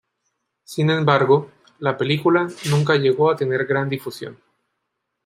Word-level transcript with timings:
Sin 0.63 0.89
embargo, 0.89 1.51
la 1.77 1.95
película 1.95 2.49
nunca 2.71 2.95
llegó 2.95 3.29
a 3.29 3.35
tener 3.35 3.67
gran 3.67 3.87
difusión. 3.87 4.39